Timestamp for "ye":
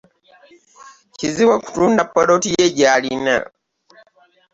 2.57-2.65